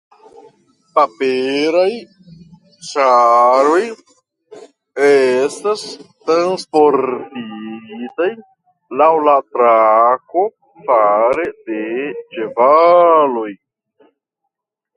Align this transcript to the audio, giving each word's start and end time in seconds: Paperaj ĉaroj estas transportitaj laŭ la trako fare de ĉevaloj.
Paperaj 0.97 1.89
ĉaroj 2.91 3.81
estas 5.09 5.83
transportitaj 6.29 8.29
laŭ 9.03 9.09
la 9.29 9.35
trako 9.57 10.47
fare 10.89 11.45
de 11.69 11.83
ĉevaloj. 12.35 13.51